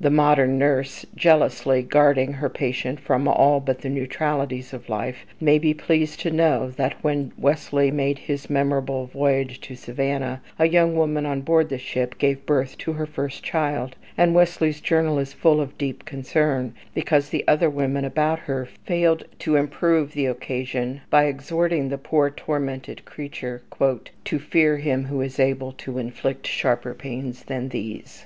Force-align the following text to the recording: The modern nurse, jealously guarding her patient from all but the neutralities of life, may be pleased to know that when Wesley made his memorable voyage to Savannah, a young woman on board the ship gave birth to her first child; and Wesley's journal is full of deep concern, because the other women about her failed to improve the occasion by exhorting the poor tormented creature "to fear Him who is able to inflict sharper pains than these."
The 0.00 0.10
modern 0.10 0.58
nurse, 0.58 1.06
jealously 1.14 1.80
guarding 1.80 2.32
her 2.32 2.48
patient 2.48 2.98
from 2.98 3.28
all 3.28 3.60
but 3.60 3.82
the 3.82 3.88
neutralities 3.88 4.72
of 4.72 4.88
life, 4.88 5.24
may 5.40 5.60
be 5.60 5.74
pleased 5.74 6.18
to 6.22 6.32
know 6.32 6.70
that 6.70 6.94
when 7.04 7.30
Wesley 7.38 7.92
made 7.92 8.18
his 8.18 8.50
memorable 8.50 9.06
voyage 9.06 9.60
to 9.60 9.76
Savannah, 9.76 10.42
a 10.58 10.66
young 10.66 10.96
woman 10.96 11.24
on 11.24 11.42
board 11.42 11.68
the 11.68 11.78
ship 11.78 12.18
gave 12.18 12.44
birth 12.46 12.78
to 12.78 12.94
her 12.94 13.06
first 13.06 13.44
child; 13.44 13.94
and 14.18 14.34
Wesley's 14.34 14.80
journal 14.80 15.20
is 15.20 15.32
full 15.32 15.60
of 15.60 15.78
deep 15.78 16.04
concern, 16.04 16.74
because 16.92 17.28
the 17.28 17.46
other 17.46 17.70
women 17.70 18.04
about 18.04 18.40
her 18.40 18.66
failed 18.84 19.22
to 19.38 19.54
improve 19.54 20.14
the 20.14 20.26
occasion 20.26 21.00
by 21.10 21.26
exhorting 21.26 21.90
the 21.90 21.96
poor 21.96 22.28
tormented 22.28 23.04
creature 23.04 23.62
"to 24.24 24.40
fear 24.40 24.78
Him 24.78 25.04
who 25.04 25.20
is 25.20 25.38
able 25.38 25.70
to 25.74 25.98
inflict 25.98 26.44
sharper 26.48 26.92
pains 26.92 27.44
than 27.44 27.68
these." 27.68 28.24